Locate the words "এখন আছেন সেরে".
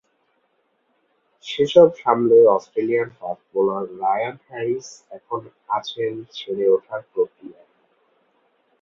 5.17-6.65